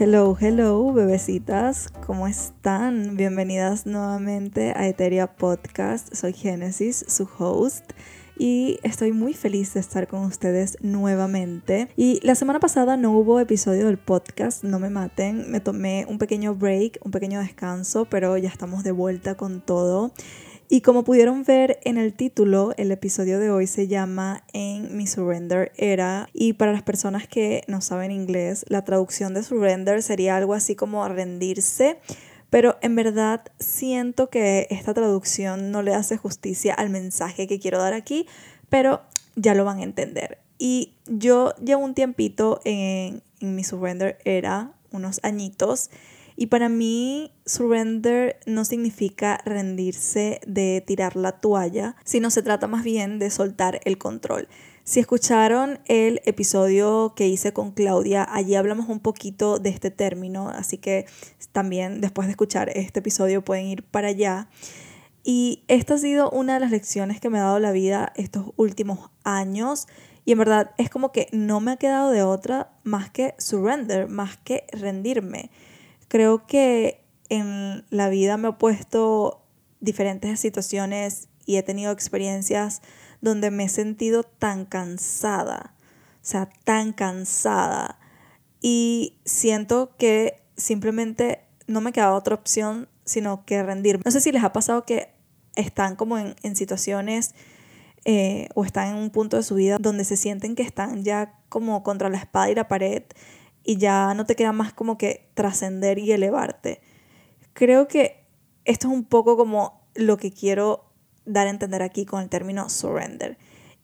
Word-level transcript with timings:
Hello, 0.00 0.36
hello, 0.40 0.92
bebecitas, 0.92 1.88
¿cómo 2.06 2.28
están? 2.28 3.16
Bienvenidas 3.16 3.84
nuevamente 3.84 4.72
a 4.76 4.86
Eteria 4.86 5.26
Podcast. 5.26 6.14
Soy 6.14 6.34
Genesis, 6.34 7.04
su 7.08 7.28
host. 7.36 7.84
Y 8.38 8.78
estoy 8.84 9.10
muy 9.10 9.34
feliz 9.34 9.74
de 9.74 9.80
estar 9.80 10.06
con 10.06 10.20
ustedes 10.20 10.78
nuevamente. 10.82 11.88
Y 11.96 12.24
la 12.24 12.36
semana 12.36 12.60
pasada 12.60 12.96
no 12.96 13.10
hubo 13.10 13.40
episodio 13.40 13.86
del 13.86 13.98
podcast, 13.98 14.62
no 14.62 14.78
me 14.78 14.88
maten. 14.88 15.50
Me 15.50 15.58
tomé 15.58 16.06
un 16.08 16.18
pequeño 16.18 16.54
break, 16.54 17.00
un 17.04 17.10
pequeño 17.10 17.40
descanso, 17.40 18.04
pero 18.04 18.36
ya 18.36 18.50
estamos 18.50 18.84
de 18.84 18.92
vuelta 18.92 19.34
con 19.34 19.60
todo. 19.60 20.12
Y 20.70 20.82
como 20.82 21.02
pudieron 21.02 21.44
ver 21.44 21.80
en 21.84 21.96
el 21.96 22.12
título, 22.12 22.74
el 22.76 22.92
episodio 22.92 23.38
de 23.38 23.50
hoy 23.50 23.66
se 23.66 23.88
llama 23.88 24.44
En 24.52 24.98
mi 24.98 25.06
surrender 25.06 25.72
era. 25.76 26.28
Y 26.34 26.52
para 26.52 26.72
las 26.72 26.82
personas 26.82 27.26
que 27.26 27.62
no 27.68 27.80
saben 27.80 28.10
inglés, 28.10 28.66
la 28.68 28.84
traducción 28.84 29.32
de 29.32 29.42
surrender 29.42 30.02
sería 30.02 30.36
algo 30.36 30.52
así 30.52 30.76
como 30.76 31.08
rendirse. 31.08 31.98
Pero 32.50 32.76
en 32.82 32.96
verdad 32.96 33.44
siento 33.58 34.28
que 34.28 34.66
esta 34.68 34.92
traducción 34.92 35.70
no 35.70 35.80
le 35.80 35.94
hace 35.94 36.18
justicia 36.18 36.74
al 36.74 36.90
mensaje 36.90 37.46
que 37.46 37.58
quiero 37.58 37.78
dar 37.78 37.94
aquí, 37.94 38.26
pero 38.68 39.00
ya 39.36 39.54
lo 39.54 39.64
van 39.64 39.78
a 39.78 39.84
entender. 39.84 40.36
Y 40.58 40.92
yo 41.06 41.54
llevo 41.64 41.82
un 41.82 41.94
tiempito 41.94 42.60
en, 42.64 43.22
en 43.40 43.54
mi 43.54 43.64
surrender 43.64 44.18
era, 44.26 44.72
unos 44.90 45.20
añitos, 45.22 45.90
y 46.40 46.46
para 46.46 46.68
mí, 46.68 47.32
surrender 47.46 48.38
no 48.46 48.64
significa 48.64 49.40
rendirse 49.44 50.40
de 50.46 50.84
tirar 50.86 51.16
la 51.16 51.32
toalla, 51.32 51.96
sino 52.04 52.30
se 52.30 52.44
trata 52.44 52.68
más 52.68 52.84
bien 52.84 53.18
de 53.18 53.28
soltar 53.32 53.80
el 53.84 53.98
control. 53.98 54.46
Si 54.84 55.00
escucharon 55.00 55.80
el 55.86 56.20
episodio 56.26 57.12
que 57.16 57.26
hice 57.26 57.52
con 57.52 57.72
Claudia, 57.72 58.24
allí 58.30 58.54
hablamos 58.54 58.88
un 58.88 59.00
poquito 59.00 59.58
de 59.58 59.70
este 59.70 59.90
término, 59.90 60.48
así 60.48 60.78
que 60.78 61.06
también 61.50 62.00
después 62.00 62.28
de 62.28 62.32
escuchar 62.32 62.68
este 62.68 63.00
episodio 63.00 63.44
pueden 63.44 63.66
ir 63.66 63.82
para 63.82 64.06
allá. 64.06 64.48
Y 65.24 65.64
esta 65.66 65.94
ha 65.94 65.98
sido 65.98 66.30
una 66.30 66.54
de 66.54 66.60
las 66.60 66.70
lecciones 66.70 67.20
que 67.20 67.30
me 67.30 67.38
ha 67.38 67.42
dado 67.42 67.58
la 67.58 67.72
vida 67.72 68.12
estos 68.14 68.52
últimos 68.54 69.10
años. 69.24 69.88
Y 70.24 70.30
en 70.30 70.38
verdad 70.38 70.70
es 70.78 70.88
como 70.88 71.10
que 71.10 71.26
no 71.32 71.58
me 71.58 71.72
ha 71.72 71.76
quedado 71.78 72.12
de 72.12 72.22
otra 72.22 72.70
más 72.84 73.10
que 73.10 73.34
surrender, 73.38 74.08
más 74.08 74.36
que 74.36 74.66
rendirme. 74.72 75.50
Creo 76.08 76.46
que 76.46 77.04
en 77.28 77.84
la 77.90 78.08
vida 78.08 78.36
me 78.36 78.48
he 78.48 78.52
puesto 78.52 79.44
diferentes 79.80 80.40
situaciones 80.40 81.28
y 81.46 81.56
he 81.56 81.62
tenido 81.62 81.92
experiencias 81.92 82.82
donde 83.20 83.50
me 83.50 83.64
he 83.64 83.68
sentido 83.68 84.22
tan 84.22 84.64
cansada, 84.64 85.74
o 86.14 86.24
sea, 86.24 86.48
tan 86.64 86.92
cansada. 86.92 87.98
Y 88.60 89.18
siento 89.24 89.96
que 89.98 90.42
simplemente 90.56 91.44
no 91.66 91.80
me 91.80 91.92
queda 91.92 92.14
otra 92.14 92.34
opción 92.34 92.88
sino 93.08 93.44
que 93.44 93.62
rendirme. 93.62 94.02
No 94.04 94.10
sé 94.10 94.20
si 94.20 94.30
les 94.30 94.44
ha 94.44 94.52
pasado 94.52 94.84
que 94.84 95.08
están 95.56 95.96
como 95.96 96.18
en, 96.18 96.56
situaciones 96.56 97.34
eh, 98.04 98.48
o 98.54 98.64
están 98.64 98.88
en 98.88 98.94
un 98.94 99.10
punto 99.10 99.36
de 99.36 99.42
su 99.42 99.56
vida 99.56 99.78
donde 99.80 100.04
se 100.04 100.16
sienten 100.16 100.54
que 100.54 100.62
están 100.62 101.02
ya 101.02 101.34
como 101.48 101.82
contra 101.82 102.08
la 102.08 102.18
espada 102.18 102.50
y 102.50 102.54
la 102.54 102.68
pared 102.68 103.02
y 103.68 103.76
ya 103.76 104.14
no 104.14 104.24
te 104.24 104.34
queda 104.34 104.52
más 104.52 104.72
como 104.72 104.96
que 104.96 105.28
trascender 105.34 105.98
y 105.98 106.10
elevarte. 106.10 106.80
Creo 107.52 107.86
que 107.86 108.24
esto 108.64 108.88
es 108.88 108.94
un 108.94 109.04
poco 109.04 109.36
como 109.36 109.86
lo 109.94 110.16
que 110.16 110.32
quiero 110.32 110.86
dar 111.26 111.46
a 111.46 111.50
entender 111.50 111.82
aquí 111.82 112.06
con 112.06 112.22
el 112.22 112.30
término 112.30 112.70
surrender. 112.70 113.36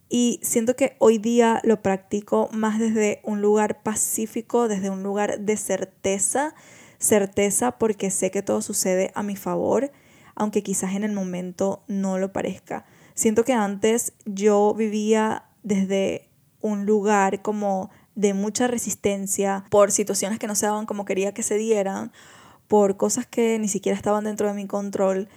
Y 0.09 0.41
siento 0.43 0.75
que 0.75 0.97
hoy 1.01 1.19
día 1.19 1.61
lo 1.65 1.83
practico 1.83 2.49
más 2.51 2.79
desde 2.79 3.21
un 3.25 3.43
lugar 3.43 3.83
pacífico, 3.83 4.69
desde 4.69 4.89
un 4.89 5.03
lugar 5.03 5.41
de 5.41 5.59
certeza, 5.59 6.55
certeza 6.99 7.73
porque 7.73 8.11
sé 8.11 8.31
que 8.31 8.41
todo 8.41 8.63
sucede 8.63 9.13
a 9.15 9.23
mi 9.23 9.37
favor, 9.37 9.93
aunque 10.35 10.63
quizás 10.63 10.95
en 10.95 11.05
el 11.05 11.13
momento 11.13 11.85
no 11.89 12.17
lo 12.17 12.33
parezca. 12.33 12.87
Siento 13.13 13.45
que 13.45 13.53
antes 13.53 14.15
yo 14.25 14.73
vivía 14.73 15.45
desde 15.63 16.31
un 16.63 16.87
lugar 16.87 17.43
como 17.43 17.91
de 18.15 18.35
mucha 18.35 18.67
resistencia 18.67 19.65
por 19.71 19.91
situaciones 19.91 20.39
que 20.39 20.47
no 20.47 20.55
se 20.55 20.67
daban 20.67 20.87
como 20.87 21.05
quería 21.05 21.35
que 21.35 21.43
se 21.43 21.57
dieran, 21.57 22.13
por 22.69 22.97
cosas 22.97 23.27
que 23.27 23.59
ni 23.59 23.69
siquiera 23.69 23.97
estaban 23.97 24.25
dentro 24.25 24.49
de 24.49 24.55
mi 24.55 24.67
control. 24.67 25.29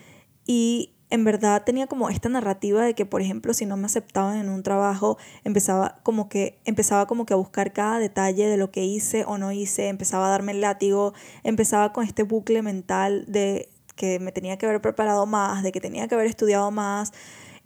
Y 0.45 0.93
en 1.09 1.23
verdad 1.23 1.63
tenía 1.65 1.87
como 1.87 2.09
esta 2.09 2.29
narrativa 2.29 2.83
de 2.83 2.93
que 2.93 3.05
por 3.05 3.21
ejemplo 3.21 3.53
si 3.53 3.65
no 3.65 3.77
me 3.77 3.85
aceptaban 3.85 4.37
en 4.37 4.49
un 4.49 4.61
trabajo 4.61 5.17
empezaba 5.45 5.99
como 6.03 6.27
que 6.27 6.59
empezaba 6.65 7.07
como 7.07 7.25
que 7.25 7.33
a 7.33 7.37
buscar 7.37 7.71
cada 7.71 7.97
detalle 7.99 8.47
de 8.47 8.57
lo 8.57 8.71
que 8.71 8.83
hice 8.83 9.23
o 9.25 9.37
no 9.37 9.53
hice 9.53 9.87
empezaba 9.87 10.27
a 10.27 10.31
darme 10.31 10.51
el 10.51 10.59
látigo 10.59 11.13
empezaba 11.43 11.93
con 11.93 12.03
este 12.03 12.23
bucle 12.23 12.61
mental 12.61 13.23
de 13.29 13.69
que 13.95 14.19
me 14.19 14.33
tenía 14.33 14.57
que 14.57 14.65
haber 14.65 14.81
preparado 14.81 15.25
más 15.25 15.63
de 15.63 15.71
que 15.71 15.79
tenía 15.79 16.09
que 16.09 16.15
haber 16.15 16.27
estudiado 16.27 16.71
más 16.71 17.13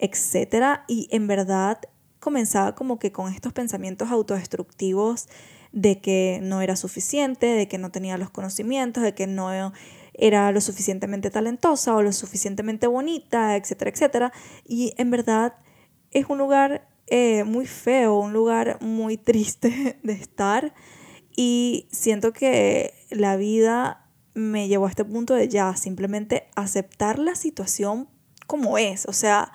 etcétera. 0.01 0.83
Y 0.87 1.07
en 1.11 1.27
verdad 1.27 1.79
comenzaba 2.21 2.75
como 2.75 2.99
que 2.99 3.11
con 3.11 3.33
estos 3.33 3.51
pensamientos 3.51 4.09
autodestructivos 4.09 5.27
de 5.73 5.99
que 5.99 6.39
no 6.41 6.61
era 6.61 6.77
suficiente, 6.77 7.47
de 7.47 7.67
que 7.67 7.77
no 7.77 7.91
tenía 7.91 8.17
los 8.17 8.29
conocimientos, 8.29 9.03
de 9.03 9.13
que 9.13 9.27
no 9.27 9.73
era 10.13 10.51
lo 10.51 10.61
suficientemente 10.61 11.31
talentosa 11.31 11.95
o 11.95 12.01
lo 12.01 12.13
suficientemente 12.13 12.87
bonita, 12.87 13.57
etcétera, 13.57 13.91
etcétera. 13.91 14.33
Y 14.65 14.93
en 14.97 15.11
verdad 15.11 15.55
es 16.11 16.27
un 16.29 16.37
lugar 16.37 16.87
eh, 17.07 17.43
muy 17.43 17.65
feo, 17.65 18.19
un 18.19 18.33
lugar 18.33 18.77
muy 18.81 19.17
triste 19.17 19.99
de 20.03 20.13
estar. 20.13 20.73
Y 21.35 21.87
siento 21.91 22.33
que 22.33 22.93
la 23.09 23.35
vida 23.35 24.05
me 24.33 24.67
llevó 24.67 24.85
a 24.85 24.89
este 24.89 25.05
punto 25.05 25.33
de 25.33 25.49
ya 25.49 25.75
simplemente 25.75 26.47
aceptar 26.55 27.19
la 27.19 27.35
situación 27.35 28.09
como 28.45 28.77
es. 28.77 29.05
O 29.07 29.13
sea, 29.13 29.51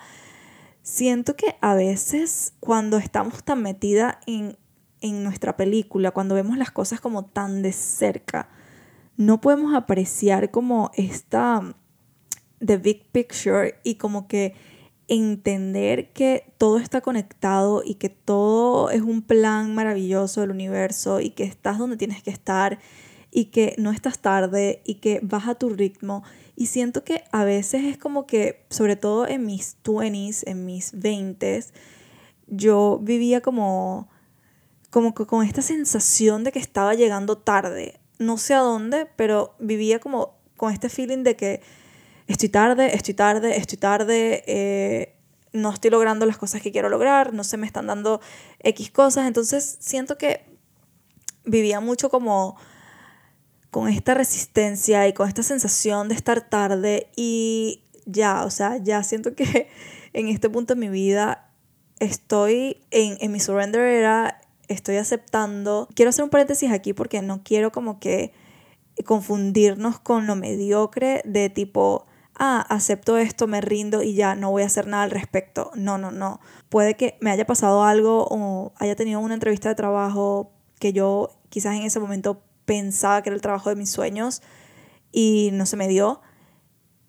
Siento 0.89 1.35
que 1.35 1.57
a 1.59 1.75
veces 1.75 2.53
cuando 2.61 2.97
estamos 2.97 3.43
tan 3.43 3.61
metida 3.61 4.21
en, 4.25 4.57
en 5.01 5.21
nuestra 5.21 5.57
película, 5.57 6.11
cuando 6.11 6.33
vemos 6.33 6.57
las 6.57 6.71
cosas 6.71 7.01
como 7.01 7.25
tan 7.25 7.61
de 7.61 7.73
cerca, 7.73 8.47
no 9.17 9.41
podemos 9.41 9.75
apreciar 9.75 10.49
como 10.49 10.91
esta 10.95 11.75
the 12.65 12.77
big 12.77 13.11
picture 13.11 13.75
y 13.83 13.95
como 13.95 14.29
que 14.29 14.55
entender 15.09 16.13
que 16.13 16.53
todo 16.57 16.77
está 16.77 17.01
conectado 17.01 17.83
y 17.83 17.95
que 17.95 18.07
todo 18.07 18.89
es 18.89 19.01
un 19.01 19.23
plan 19.23 19.75
maravilloso 19.75 20.39
del 20.39 20.51
universo 20.51 21.19
y 21.19 21.31
que 21.31 21.43
estás 21.43 21.79
donde 21.79 21.97
tienes 21.97 22.23
que 22.23 22.31
estar 22.31 22.79
y 23.29 23.45
que 23.45 23.75
no 23.77 23.91
estás 23.91 24.19
tarde 24.19 24.81
y 24.85 24.95
que 24.95 25.19
vas 25.21 25.49
a 25.49 25.55
tu 25.55 25.67
ritmo. 25.67 26.23
Y 26.59 26.65
siento 26.65 27.03
que 27.03 27.23
a 27.31 27.43
veces 27.43 27.83
es 27.83 27.99
como 27.99 28.25
que, 28.25 28.65
sobre 28.71 28.95
todo 28.95 29.27
en 29.27 29.45
mis 29.45 29.77
20s, 29.83 30.41
en 30.47 30.65
mis 30.65 30.91
20s, 30.91 31.71
yo 32.47 32.99
vivía 32.99 33.41
como, 33.41 34.09
como 34.89 35.13
con 35.13 35.45
esta 35.45 35.61
sensación 35.61 36.43
de 36.43 36.51
que 36.51 36.57
estaba 36.57 36.95
llegando 36.95 37.37
tarde. 37.37 37.99
No 38.17 38.39
sé 38.39 38.55
a 38.55 38.61
dónde, 38.61 39.05
pero 39.15 39.53
vivía 39.59 39.99
como 39.99 40.39
con 40.57 40.73
este 40.73 40.89
feeling 40.89 41.21
de 41.21 41.35
que 41.35 41.61
estoy 42.25 42.49
tarde, 42.49 42.95
estoy 42.95 43.13
tarde, 43.13 43.55
estoy 43.55 43.77
tarde, 43.77 44.43
eh, 44.47 45.15
no 45.53 45.71
estoy 45.71 45.91
logrando 45.91 46.25
las 46.25 46.39
cosas 46.39 46.63
que 46.63 46.71
quiero 46.71 46.89
lograr, 46.89 47.35
no 47.35 47.43
se 47.43 47.57
me 47.57 47.67
están 47.67 47.85
dando 47.85 48.19
X 48.63 48.89
cosas. 48.89 49.27
Entonces 49.27 49.77
siento 49.79 50.17
que 50.17 50.43
vivía 51.45 51.81
mucho 51.81 52.09
como 52.09 52.57
con 53.71 53.87
esta 53.87 54.13
resistencia 54.13 55.07
y 55.07 55.13
con 55.13 55.27
esta 55.27 55.43
sensación 55.43 56.09
de 56.09 56.15
estar 56.15 56.49
tarde 56.49 57.09
y 57.15 57.83
ya, 58.05 58.45
o 58.45 58.49
sea, 58.49 58.77
ya 58.77 59.03
siento 59.03 59.35
que 59.35 59.69
en 60.13 60.27
este 60.27 60.49
punto 60.49 60.73
de 60.73 60.79
mi 60.79 60.89
vida 60.89 61.51
estoy 61.99 62.85
en, 62.91 63.17
en 63.19 63.31
mi 63.31 63.39
surrender 63.39 63.81
era, 63.81 64.39
estoy 64.67 64.97
aceptando. 64.97 65.87
Quiero 65.95 66.09
hacer 66.09 66.23
un 66.23 66.29
paréntesis 66.29 66.71
aquí 66.71 66.93
porque 66.93 67.21
no 67.21 67.43
quiero 67.43 67.71
como 67.71 67.99
que 67.99 68.33
confundirnos 69.05 69.99
con 69.99 70.27
lo 70.27 70.35
mediocre 70.35 71.21
de 71.25 71.49
tipo, 71.49 72.05
ah, 72.35 72.65
acepto 72.69 73.17
esto, 73.17 73.47
me 73.47 73.61
rindo 73.61 74.01
y 74.01 74.15
ya 74.15 74.35
no 74.35 74.51
voy 74.51 74.63
a 74.63 74.67
hacer 74.67 74.87
nada 74.87 75.03
al 75.03 75.11
respecto. 75.11 75.71
No, 75.75 75.97
no, 75.97 76.11
no. 76.11 76.39
Puede 76.69 76.95
que 76.95 77.17
me 77.21 77.31
haya 77.31 77.45
pasado 77.45 77.83
algo 77.83 78.27
o 78.29 78.73
haya 78.77 78.95
tenido 78.95 79.19
una 79.19 79.33
entrevista 79.33 79.69
de 79.69 79.75
trabajo 79.75 80.51
que 80.79 80.93
yo 80.93 81.29
quizás 81.49 81.75
en 81.75 81.83
ese 81.83 81.99
momento 81.99 82.41
pensaba 82.67 83.23
que 83.23 83.29
era 83.29 83.35
el 83.35 83.41
trabajo 83.41 83.69
de 83.69 83.75
mis 83.77 83.89
sueños 83.89 84.43
y 85.11 85.49
no 85.53 85.65
se 85.65 85.77
me 85.77 85.87
dio 85.87 86.21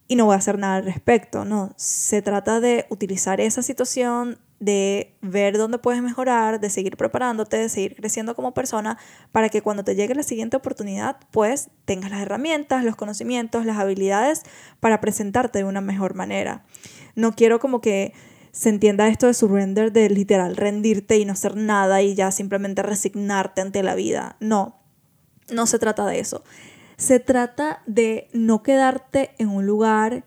y 0.07 0.17
no 0.17 0.25
voy 0.25 0.35
a 0.35 0.39
hacer 0.39 0.57
nada 0.59 0.77
al 0.77 0.85
respecto, 0.85 1.45
no, 1.45 1.75
se 1.77 2.23
trata 2.23 2.61
de 2.61 2.87
utilizar 2.89 3.43
esa 3.43 3.63
situación, 3.63 4.39
de 4.61 5.19
ver 5.21 5.59
dónde 5.59 5.79
puedes 5.79 6.03
mejorar, 6.03 6.61
de 6.61 6.71
seguir 6.71 6.97
preparándote, 6.97 7.59
de 7.59 7.69
seguir 7.69 7.95
creciendo 7.95 8.35
como 8.35 8.55
persona 8.55 8.99
para 9.33 9.51
que 9.51 9.61
cuando 9.61 9.85
te 9.85 9.95
llegue 9.95 10.15
la 10.15 10.23
siguiente 10.23 10.57
oportunidad, 10.57 11.19
pues 11.31 11.69
tengas 11.85 12.11
las 12.11 12.23
herramientas, 12.23 12.85
los 12.85 12.97
conocimientos, 12.97 13.67
las 13.67 13.77
habilidades 13.77 14.43
para 14.81 15.01
presentarte 15.01 15.59
de 15.59 15.65
una 15.65 15.81
mejor 15.81 16.15
manera. 16.15 16.65
No 17.15 17.33
quiero 17.33 17.61
como 17.61 17.81
que 17.81 18.15
se 18.51 18.71
entienda 18.71 19.09
esto 19.09 19.27
de 19.27 19.35
surrender, 19.35 19.93
de 19.93 20.09
literal 20.09 20.57
rendirte 20.57 21.19
y 21.19 21.25
no 21.25 21.35
hacer 21.35 21.55
nada 21.57 22.03
y 22.03 22.15
ya 22.15 22.33
simplemente 22.33 22.83
resignarte 22.83 23.61
ante 23.61 23.83
la 23.83 23.95
vida. 23.95 24.37
No, 24.41 24.78
no 25.51 25.67
se 25.67 25.79
trata 25.79 26.07
de 26.07 26.21
eso. 26.21 26.45
Se 26.97 27.21
trata 27.21 27.83
de 27.87 28.29
no 28.33 28.63
quedarte 28.63 29.31
en 29.39 29.49
un 29.49 29.67
lugar 29.67 30.25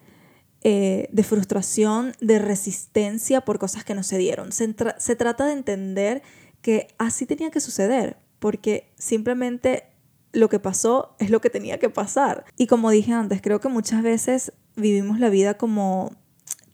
eh, 0.63 1.09
de 1.11 1.23
frustración, 1.23 2.13
de 2.21 2.39
resistencia 2.39 3.41
por 3.41 3.59
cosas 3.59 3.83
que 3.83 3.95
no 3.95 4.03
se 4.03 4.17
dieron. 4.17 4.51
Se, 4.51 4.73
se 4.97 5.15
trata 5.15 5.45
de 5.45 5.53
entender 5.53 6.21
que 6.61 6.87
así 6.97 7.25
tenía 7.25 7.51
que 7.51 7.59
suceder, 7.59 8.17
porque 8.39 8.91
simplemente 8.97 9.85
lo 10.33 10.49
que 10.49 10.59
pasó 10.59 11.15
es 11.19 11.29
lo 11.29 11.41
que 11.41 11.49
tenía 11.49 11.79
que 11.79 11.89
pasar. 11.89 12.45
Y 12.57 12.67
como 12.67 12.89
dije 12.89 13.11
antes, 13.13 13.41
creo 13.41 13.59
que 13.59 13.69
muchas 13.69 14.03
veces 14.03 14.53
vivimos 14.75 15.19
la 15.19 15.29
vida 15.29 15.55
como 15.55 16.11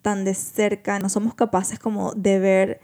tan 0.02 0.26
de 0.26 0.34
cerca, 0.34 1.00
no 1.00 1.10
somos 1.10 1.34
capaces 1.34 1.80
como 1.80 2.14
de 2.14 2.40
ver 2.40 2.80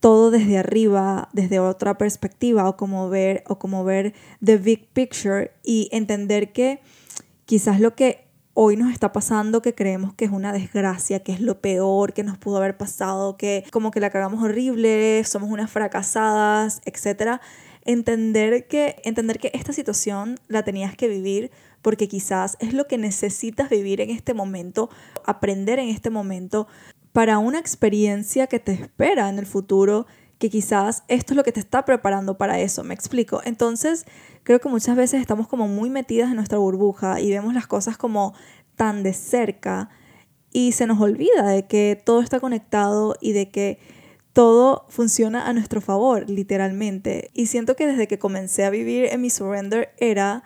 todo 0.00 0.30
desde 0.30 0.58
arriba, 0.58 1.28
desde 1.32 1.60
otra 1.60 1.96
perspectiva 1.98 2.68
o 2.68 2.76
como 2.76 3.08
ver 3.08 3.44
o 3.46 3.58
como 3.58 3.84
ver 3.84 4.14
the 4.44 4.56
big 4.56 4.88
picture 4.92 5.52
y 5.62 5.88
entender 5.92 6.52
que 6.52 6.80
quizás 7.44 7.80
lo 7.80 7.94
que 7.94 8.24
hoy 8.54 8.76
nos 8.76 8.92
está 8.92 9.12
pasando 9.12 9.62
que 9.62 9.74
creemos 9.74 10.14
que 10.14 10.24
es 10.24 10.30
una 10.30 10.52
desgracia, 10.52 11.20
que 11.20 11.32
es 11.32 11.40
lo 11.40 11.60
peor 11.60 12.12
que 12.12 12.24
nos 12.24 12.38
pudo 12.38 12.56
haber 12.56 12.76
pasado, 12.76 13.36
que 13.36 13.64
como 13.70 13.90
que 13.90 14.00
la 14.00 14.10
cagamos 14.10 14.42
horrible, 14.42 15.22
somos 15.24 15.50
unas 15.50 15.70
fracasadas, 15.70 16.80
etc. 16.84 17.40
Entender 17.84 18.66
que, 18.66 18.96
entender 19.04 19.38
que 19.38 19.50
esta 19.54 19.72
situación 19.72 20.36
la 20.48 20.64
tenías 20.64 20.96
que 20.96 21.08
vivir 21.08 21.50
porque 21.82 22.08
quizás 22.08 22.56
es 22.60 22.74
lo 22.74 22.86
que 22.86 22.98
necesitas 22.98 23.70
vivir 23.70 24.00
en 24.00 24.10
este 24.10 24.34
momento, 24.34 24.90
aprender 25.24 25.78
en 25.78 25.88
este 25.88 26.10
momento 26.10 26.66
para 27.12 27.38
una 27.38 27.58
experiencia 27.58 28.46
que 28.46 28.60
te 28.60 28.72
espera 28.72 29.28
en 29.28 29.38
el 29.38 29.46
futuro 29.46 30.06
que 30.38 30.48
quizás 30.48 31.04
esto 31.08 31.34
es 31.34 31.36
lo 31.36 31.44
que 31.44 31.52
te 31.52 31.60
está 31.60 31.84
preparando 31.84 32.38
para 32.38 32.58
eso, 32.60 32.82
me 32.82 32.94
explico. 32.94 33.42
Entonces, 33.44 34.06
creo 34.42 34.58
que 34.58 34.70
muchas 34.70 34.96
veces 34.96 35.20
estamos 35.20 35.46
como 35.46 35.68
muy 35.68 35.90
metidas 35.90 36.30
en 36.30 36.36
nuestra 36.36 36.58
burbuja 36.58 37.20
y 37.20 37.30
vemos 37.30 37.52
las 37.52 37.66
cosas 37.66 37.98
como 37.98 38.34
tan 38.74 39.02
de 39.02 39.12
cerca 39.12 39.90
y 40.50 40.72
se 40.72 40.86
nos 40.86 40.98
olvida 41.00 41.46
de 41.46 41.66
que 41.66 42.00
todo 42.02 42.22
está 42.22 42.40
conectado 42.40 43.16
y 43.20 43.32
de 43.32 43.50
que 43.50 43.78
todo 44.32 44.86
funciona 44.88 45.46
a 45.46 45.52
nuestro 45.52 45.82
favor, 45.82 46.28
literalmente. 46.30 47.30
Y 47.34 47.46
siento 47.46 47.76
que 47.76 47.86
desde 47.86 48.08
que 48.08 48.18
comencé 48.18 48.64
a 48.64 48.70
vivir 48.70 49.06
en 49.12 49.20
mi 49.20 49.28
surrender 49.28 49.92
era 49.98 50.42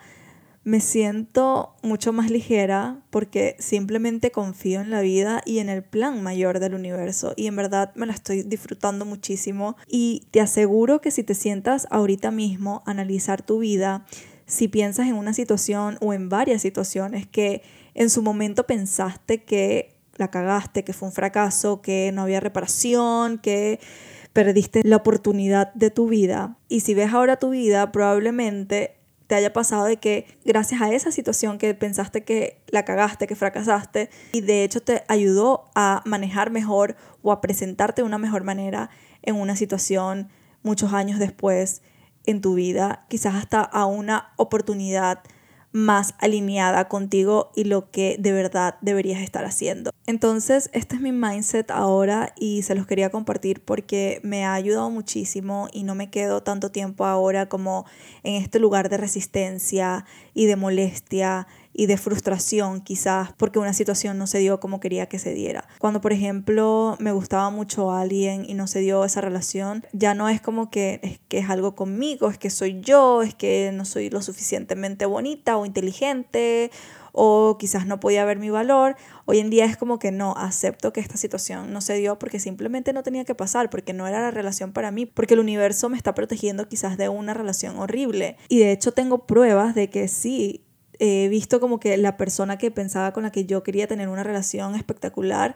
me 0.65 0.81
siento 0.81 1.75
mucho 1.83 2.11
más 2.11 2.31
ligera 2.31 2.99
porque 3.11 3.55
simplemente 3.59 4.31
confío 4.31 4.81
en 4.81 4.89
la 4.89 5.01
vida 5.01 5.43
y 5.45 5.59
en 5.59 5.69
el 5.69 5.83
plan 5.83 6.23
mayor 6.23 6.59
del 6.59 6.73
universo 6.73 7.33
y 7.37 7.45
en 7.45 7.55
verdad 7.55 7.93
me 7.93 8.07
la 8.07 8.13
estoy 8.13 8.41
disfrutando 8.41 9.05
muchísimo 9.05 9.77
y 9.87 10.27
te 10.31 10.41
aseguro 10.41 11.01
que 11.01 11.11
si 11.11 11.23
te 11.23 11.35
sientas 11.35 11.87
ahorita 11.91 12.31
mismo 12.31 12.81
analizar 12.87 13.43
tu 13.43 13.59
vida, 13.59 14.07
si 14.47 14.67
piensas 14.67 15.07
en 15.07 15.15
una 15.15 15.35
situación 15.35 15.99
o 16.01 16.13
en 16.13 16.29
varias 16.29 16.63
situaciones 16.63 17.27
que 17.27 17.61
en 17.93 18.09
su 18.09 18.23
momento 18.23 18.65
pensaste 18.65 19.43
que 19.43 19.95
la 20.15 20.31
cagaste, 20.31 20.83
que 20.83 20.93
fue 20.93 21.09
un 21.09 21.13
fracaso, 21.13 21.83
que 21.83 22.11
no 22.11 22.23
había 22.23 22.39
reparación, 22.39 23.37
que 23.37 23.79
perdiste 24.33 24.81
la 24.83 24.97
oportunidad 24.97 25.73
de 25.75 25.91
tu 25.91 26.07
vida. 26.07 26.57
Y 26.69 26.79
si 26.79 26.95
ves 26.95 27.13
ahora 27.13 27.37
tu 27.37 27.51
vida, 27.51 27.91
probablemente 27.91 28.95
te 29.27 29.35
haya 29.35 29.53
pasado 29.53 29.85
de 29.85 29.97
que 29.97 30.27
gracias 30.45 30.81
a 30.81 30.91
esa 30.91 31.11
situación 31.11 31.57
que 31.57 31.73
pensaste 31.73 32.23
que 32.23 32.61
la 32.67 32.85
cagaste, 32.85 33.27
que 33.27 33.35
fracasaste, 33.35 34.09
y 34.31 34.41
de 34.41 34.63
hecho 34.63 34.81
te 34.81 35.03
ayudó 35.07 35.69
a 35.75 36.01
manejar 36.05 36.51
mejor 36.51 36.95
o 37.21 37.31
a 37.31 37.41
presentarte 37.41 38.01
de 38.01 38.05
una 38.05 38.17
mejor 38.17 38.43
manera 38.43 38.89
en 39.21 39.35
una 39.35 39.55
situación 39.55 40.29
muchos 40.61 40.93
años 40.93 41.19
después 41.19 41.81
en 42.25 42.41
tu 42.41 42.55
vida, 42.55 43.05
quizás 43.09 43.35
hasta 43.35 43.61
a 43.61 43.85
una 43.85 44.33
oportunidad 44.37 45.19
más 45.75 46.15
alineada 46.19 46.87
contigo 46.87 47.51
y 47.53 47.65
lo 47.65 47.91
que 47.91 48.15
de 48.17 48.31
verdad 48.31 48.77
deberías 48.79 49.21
estar 49.21 49.43
haciendo. 49.43 49.91
Entonces, 50.07 50.69
este 50.71 50.95
es 50.95 51.01
mi 51.01 51.11
mindset 51.11 51.69
ahora 51.69 52.33
y 52.39 52.61
se 52.61 52.75
los 52.75 52.87
quería 52.87 53.09
compartir 53.09 53.61
porque 53.61 54.21
me 54.23 54.45
ha 54.45 54.53
ayudado 54.53 54.89
muchísimo 54.89 55.67
y 55.73 55.83
no 55.83 55.93
me 55.93 56.09
quedo 56.09 56.41
tanto 56.43 56.71
tiempo 56.71 57.05
ahora 57.05 57.49
como 57.49 57.85
en 58.23 58.41
este 58.41 58.59
lugar 58.59 58.87
de 58.87 58.95
resistencia 58.95 60.05
y 60.33 60.45
de 60.45 60.55
molestia 60.55 61.45
y 61.77 61.87
de 61.87 61.97
frustración 61.97 62.81
quizás 62.81 63.33
porque 63.33 63.59
una 63.59 63.73
situación 63.73 64.17
no 64.17 64.27
se 64.27 64.39
dio 64.39 64.59
como 64.59 64.79
quería 64.79 65.07
que 65.07 65.19
se 65.19 65.33
diera. 65.33 65.67
Cuando 65.77 65.99
por 65.99 66.13
ejemplo 66.13 66.95
me 66.99 67.11
gustaba 67.11 67.49
mucho 67.49 67.91
alguien 67.91 68.45
y 68.47 68.53
no 68.53 68.65
se 68.67 68.79
dio 68.79 69.03
esa 69.03 69.19
relación, 69.21 69.85
ya 69.91 70.15
no 70.15 70.29
es 70.29 70.39
como 70.39 70.71
que 70.71 70.99
es 71.03 71.19
que 71.27 71.39
es 71.39 71.49
algo 71.49 71.75
conmigo, 71.75 72.29
es 72.29 72.37
que 72.37 72.49
soy 72.49 72.79
yo, 72.79 73.21
es 73.21 73.35
que 73.35 73.71
no 73.73 73.83
soy 73.83 74.09
lo 74.09 74.21
suficientemente 74.21 75.05
bonita 75.05 75.57
o 75.57 75.65
inteligente 75.65 76.71
o 77.17 77.57
quizás 77.57 77.87
no 77.87 77.99
podía 77.99 78.25
ver 78.25 78.39
mi 78.39 78.49
valor. 78.49 78.97
Hoy 79.23 79.39
en 79.39 79.49
día 79.49 79.65
es 79.65 79.77
como 79.77 79.99
que 79.99 80.11
no, 80.11 80.33
acepto 80.37 80.91
que 80.91 80.99
esta 80.99 81.15
situación 81.15 81.71
no 81.71 81.79
se 81.79 81.95
dio 81.95 82.19
porque 82.19 82.39
simplemente 82.39 82.91
no 82.91 83.03
tenía 83.03 83.23
que 83.23 83.33
pasar, 83.33 83.69
porque 83.69 83.93
no 83.93 84.05
era 84.05 84.19
la 84.19 84.31
relación 84.31 84.73
para 84.73 84.91
mí, 84.91 85.05
porque 85.05 85.35
el 85.35 85.39
universo 85.39 85.87
me 85.87 85.95
está 85.95 86.13
protegiendo 86.13 86.67
quizás 86.67 86.97
de 86.97 87.07
una 87.07 87.33
relación 87.33 87.77
horrible. 87.77 88.35
Y 88.49 88.59
de 88.59 88.73
hecho 88.73 88.91
tengo 88.91 89.25
pruebas 89.25 89.75
de 89.75 89.89
que 89.89 90.09
sí, 90.09 90.64
he 90.99 91.27
visto 91.29 91.59
como 91.59 91.79
que 91.79 91.97
la 91.97 92.17
persona 92.17 92.57
que 92.57 92.71
pensaba 92.71 93.13
con 93.13 93.23
la 93.23 93.31
que 93.31 93.45
yo 93.45 93.63
quería 93.63 93.87
tener 93.87 94.09
una 94.09 94.23
relación 94.23 94.75
espectacular, 94.75 95.55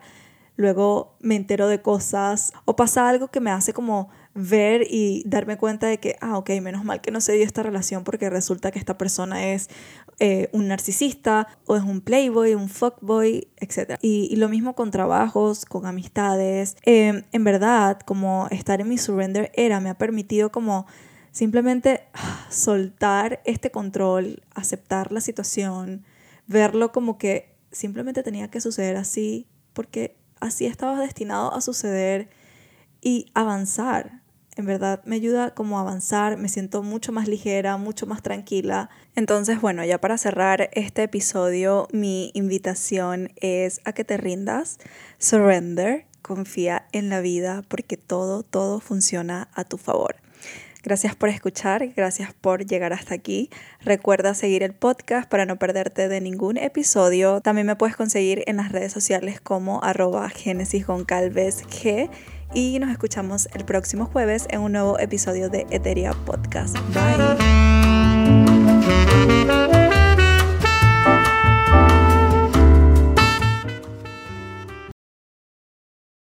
luego 0.56 1.16
me 1.20 1.36
entero 1.36 1.68
de 1.68 1.80
cosas 1.80 2.52
o 2.64 2.76
pasa 2.76 3.08
algo 3.08 3.28
que 3.28 3.40
me 3.40 3.50
hace 3.50 3.72
como 3.72 4.10
ver 4.34 4.86
y 4.88 5.22
darme 5.26 5.56
cuenta 5.56 5.86
de 5.86 5.98
que, 5.98 6.16
ah, 6.20 6.38
ok, 6.38 6.50
menos 6.62 6.84
mal 6.84 7.00
que 7.00 7.10
no 7.10 7.20
se 7.20 7.32
dio 7.32 7.44
esta 7.44 7.62
relación 7.62 8.04
porque 8.04 8.30
resulta 8.30 8.70
que 8.70 8.78
esta 8.78 8.96
persona 8.96 9.52
es 9.52 9.68
eh, 10.20 10.48
un 10.52 10.68
narcisista 10.68 11.48
o 11.66 11.76
es 11.76 11.82
un 11.82 12.00
playboy, 12.00 12.54
un 12.54 12.68
fuckboy, 12.68 13.48
etc. 13.56 13.98
Y, 14.02 14.36
lo 14.36 14.48
mismo 14.48 14.74
con 14.74 14.90
trabajos, 14.90 15.64
con 15.64 15.86
amistades. 15.86 16.76
Em, 16.82 17.24
en 17.32 17.44
verdad, 17.44 17.98
como 18.04 18.46
estar 18.50 18.80
en 18.80 18.88
mi 18.88 18.98
surrender 18.98 19.50
era, 19.54 19.80
me 19.80 19.90
ha 19.90 19.98
permitido 19.98 20.52
como 20.52 20.86
Simplemente 21.32 22.02
ah, 22.12 22.46
soltar 22.50 23.40
este 23.44 23.70
control, 23.70 24.42
aceptar 24.54 25.12
la 25.12 25.20
situación, 25.20 26.04
verlo 26.46 26.92
como 26.92 27.18
que 27.18 27.54
simplemente 27.70 28.22
tenía 28.22 28.48
que 28.48 28.60
suceder 28.60 28.96
así, 28.96 29.46
porque 29.72 30.16
así 30.40 30.66
estaba 30.66 31.00
destinado 31.00 31.54
a 31.54 31.60
suceder 31.60 32.30
y 33.00 33.30
avanzar. 33.34 34.20
En 34.56 34.66
verdad 34.66 35.00
me 35.04 35.16
ayuda 35.16 35.54
como 35.54 35.78
avanzar, 35.78 36.36
me 36.36 36.48
siento 36.48 36.82
mucho 36.82 37.12
más 37.12 37.28
ligera, 37.28 37.76
mucho 37.76 38.06
más 38.06 38.22
tranquila. 38.22 38.90
Entonces, 39.14 39.60
bueno, 39.60 39.84
ya 39.84 40.00
para 40.00 40.18
cerrar 40.18 40.68
este 40.72 41.04
episodio, 41.04 41.86
mi 41.92 42.32
invitación 42.34 43.32
es 43.36 43.80
a 43.84 43.92
que 43.92 44.04
te 44.04 44.16
rindas, 44.16 44.78
surrender, 45.18 46.06
confía 46.20 46.86
en 46.92 47.08
la 47.08 47.20
vida 47.20 47.62
porque 47.68 47.96
todo, 47.96 48.42
todo 48.42 48.80
funciona 48.80 49.48
a 49.54 49.64
tu 49.64 49.78
favor. 49.78 50.16
Gracias 50.82 51.14
por 51.14 51.28
escuchar, 51.28 51.86
gracias 51.94 52.32
por 52.32 52.64
llegar 52.64 52.92
hasta 52.92 53.14
aquí. 53.14 53.50
Recuerda 53.80 54.34
seguir 54.34 54.62
el 54.62 54.72
podcast 54.72 55.28
para 55.28 55.46
no 55.46 55.56
perderte 55.56 56.08
de 56.08 56.20
ningún 56.20 56.56
episodio. 56.56 57.40
También 57.40 57.66
me 57.66 57.76
puedes 57.76 57.96
conseguir 57.96 58.42
en 58.46 58.56
las 58.56 58.72
redes 58.72 58.92
sociales 58.92 59.40
como 59.40 59.82
arroba 59.82 60.28
genesisgoncalvesg 60.30 62.10
y 62.54 62.78
nos 62.78 62.90
escuchamos 62.90 63.48
el 63.54 63.64
próximo 63.64 64.06
jueves 64.06 64.46
en 64.50 64.60
un 64.60 64.72
nuevo 64.72 64.98
episodio 64.98 65.48
de 65.50 65.66
Eteria 65.70 66.12
Podcast. 66.24 66.76
Bye. 69.46 69.79